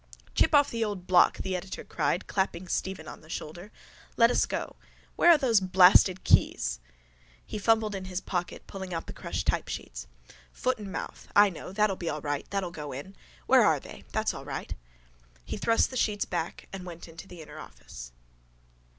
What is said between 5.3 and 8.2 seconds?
those blasted keys? He fumbled in his